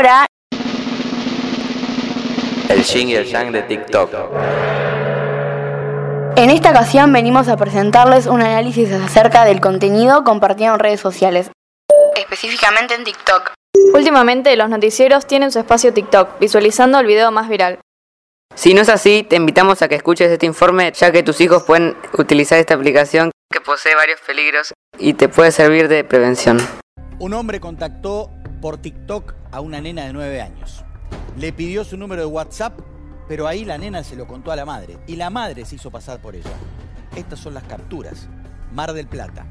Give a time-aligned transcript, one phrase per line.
[0.00, 0.26] ahora...
[2.68, 4.14] El yin y el yang de TikTok.
[6.36, 11.50] En esta ocasión venimos a presentarles un análisis acerca del contenido compartido en redes sociales,
[12.16, 13.52] específicamente en TikTok.
[13.92, 17.80] Últimamente los noticieros tienen su espacio TikTok, visualizando el video más viral.
[18.54, 21.64] Si no es así, te invitamos a que escuches este informe, ya que tus hijos
[21.64, 26.58] pueden utilizar esta aplicación que posee varios peligros y te puede servir de prevención.
[27.18, 28.30] Un hombre contactó
[28.60, 30.84] por TikTok a una nena de 9 años.
[31.36, 32.78] Le pidió su número de WhatsApp,
[33.28, 35.90] pero ahí la nena se lo contó a la madre y la madre se hizo
[35.90, 36.50] pasar por ella.
[37.16, 38.28] Estas son las capturas.
[38.72, 39.46] Mar del Plata.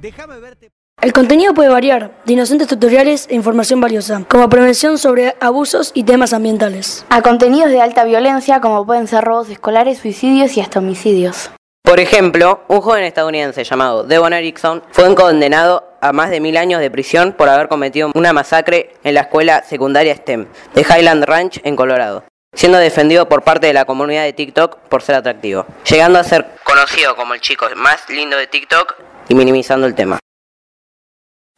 [0.00, 0.70] Déjame verte.
[1.02, 6.04] El contenido puede variar, de inocentes tutoriales e información valiosa, como prevención sobre abusos y
[6.04, 7.04] temas ambientales.
[7.10, 11.50] A contenidos de alta violencia como pueden ser robos escolares, suicidios y hasta homicidios.
[11.82, 16.80] Por ejemplo, un joven estadounidense llamado Devon Erickson fue condenado a más de mil años
[16.80, 21.60] de prisión por haber cometido una masacre en la escuela secundaria STEM de Highland Ranch
[21.64, 22.24] en Colorado,
[22.54, 26.46] siendo defendido por parte de la comunidad de TikTok por ser atractivo, llegando a ser
[26.64, 28.94] conocido como el chico más lindo de TikTok
[29.28, 30.18] y minimizando el tema.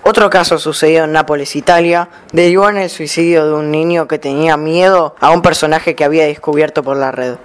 [0.02, 4.56] Otro caso sucedido en Nápoles, Italia, derivó en el suicidio de un niño que tenía
[4.56, 7.36] miedo a un personaje que había descubierto por la red.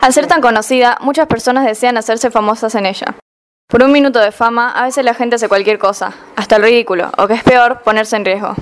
[0.00, 3.14] Al ser tan conocida, muchas personas desean hacerse famosas en ella.
[3.72, 7.10] Por un minuto de fama, a veces la gente hace cualquier cosa, hasta el ridículo,
[7.16, 8.54] o que es peor, ponerse en riesgo.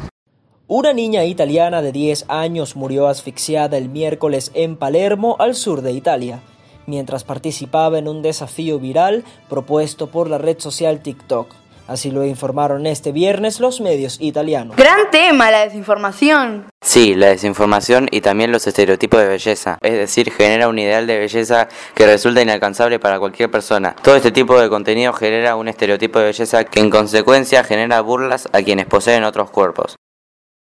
[0.68, 5.90] Una niña italiana de 10 años murió asfixiada el miércoles en Palermo, al sur de
[5.90, 6.38] Italia,
[6.86, 11.48] mientras participaba en un desafío viral propuesto por la red social TikTok.
[11.90, 14.76] Así lo informaron este viernes los medios italianos.
[14.76, 16.66] Gran tema la desinformación.
[16.80, 19.76] Sí, la desinformación y también los estereotipos de belleza.
[19.82, 23.96] Es decir, genera un ideal de belleza que resulta inalcanzable para cualquier persona.
[24.04, 28.48] Todo este tipo de contenido genera un estereotipo de belleza que en consecuencia genera burlas
[28.52, 29.96] a quienes poseen otros cuerpos.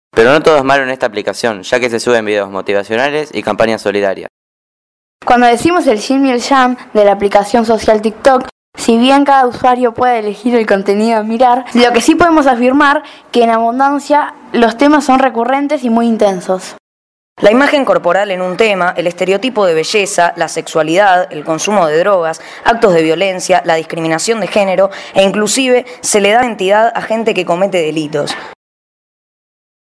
[0.09, 3.44] Pero no todo es malo en esta aplicación, ya que se suben videos motivacionales y
[3.44, 4.30] campañas solidarias.
[5.23, 9.46] Cuando decimos el yin y el yang de la aplicación social TikTok, si bien cada
[9.46, 14.34] usuario puede elegir el contenido a mirar, lo que sí podemos afirmar que en abundancia
[14.52, 16.75] los temas son recurrentes y muy intensos.
[17.41, 22.00] La imagen corporal en un tema, el estereotipo de belleza, la sexualidad, el consumo de
[22.00, 27.02] drogas, actos de violencia, la discriminación de género e inclusive se le da entidad a
[27.02, 28.35] gente que comete delitos.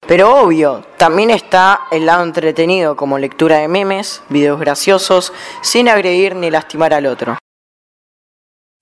[0.07, 6.37] Pero obvio, también está el lado entretenido como lectura de memes, videos graciosos, sin agredir
[6.37, 7.39] ni lastimar al otro.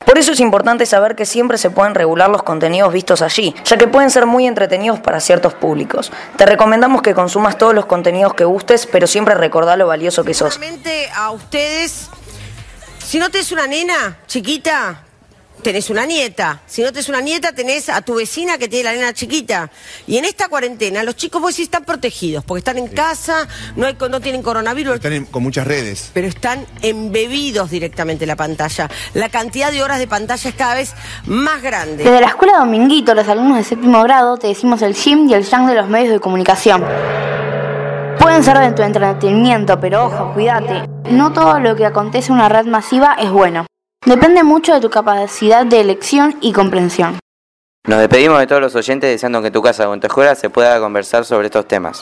[0.05, 3.77] Por eso es importante saber que siempre se pueden regular los contenidos vistos allí, ya
[3.77, 6.11] que pueden ser muy entretenidos para ciertos públicos.
[6.37, 10.33] Te recomendamos que consumas todos los contenidos que gustes, pero siempre recordá lo valioso que
[10.35, 10.59] sos.
[11.15, 12.09] a ustedes,
[13.05, 15.03] si no tenés una nena chiquita,
[15.63, 16.61] tenés una nieta.
[16.67, 19.71] Si no tenés una nieta, tenés a tu vecina que tiene la nena chiquita.
[20.07, 23.47] Y en esta cuarentena, los chicos vos sí están protegidos, porque están en casa,
[23.77, 24.97] no, hay, no tienen coronavirus.
[24.97, 26.11] Están con muchas redes.
[26.15, 28.91] Pero están embebidos directamente en la pantalla.
[29.15, 30.95] La cantidad de horas de pantalla es cada vez
[31.27, 32.05] más grande.
[32.05, 35.45] Desde la escuela Dominguito, los alumnos de séptimo grado, te decimos el yin y el
[35.45, 36.85] yang de los medios de comunicación.
[38.19, 40.89] Pueden ser de tu entretenimiento, pero ojo, cuídate.
[41.11, 43.67] No todo lo que acontece en una red masiva es bueno.
[44.07, 47.19] Depende mucho de tu capacidad de elección y comprensión.
[47.87, 50.35] Nos despedimos de todos los oyentes deseando que en tu casa o en tu escuela
[50.35, 52.01] se pueda conversar sobre estos temas.